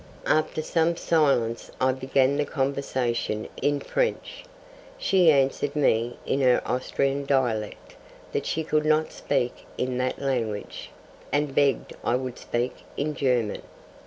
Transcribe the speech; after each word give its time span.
After 0.25 0.63
some 0.63 0.95
silence 0.97 1.69
I 1.79 1.91
began 1.91 2.35
the 2.37 2.43
conversation 2.45 3.47
in 3.61 3.79
French. 3.79 4.43
She 4.97 5.29
answered 5.31 5.75
me 5.75 6.17
in 6.25 6.41
her 6.41 6.59
Austrian 6.65 7.23
dialect 7.27 7.95
that 8.31 8.47
she 8.47 8.63
could 8.63 8.83
not 8.83 9.11
speak 9.11 9.67
in 9.77 9.99
that 9.99 10.19
language, 10.19 10.89
and 11.31 11.53
begged 11.53 11.93
I 12.03 12.15
would 12.15 12.39
speak 12.39 12.77
in 12.97 13.13
German. 13.13 13.61